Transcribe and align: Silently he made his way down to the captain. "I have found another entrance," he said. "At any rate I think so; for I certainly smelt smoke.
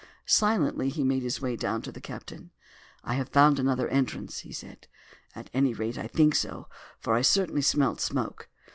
Silently 0.25 0.89
he 0.89 1.03
made 1.03 1.21
his 1.21 1.41
way 1.43 1.55
down 1.55 1.79
to 1.79 1.91
the 1.91 2.01
captain. 2.01 2.49
"I 3.03 3.13
have 3.13 3.29
found 3.29 3.59
another 3.59 3.87
entrance," 3.89 4.39
he 4.39 4.51
said. 4.51 4.87
"At 5.35 5.51
any 5.53 5.75
rate 5.75 5.95
I 5.99 6.07
think 6.07 6.33
so; 6.33 6.67
for 6.99 7.13
I 7.13 7.21
certainly 7.21 7.61
smelt 7.61 8.01
smoke. 8.01 8.49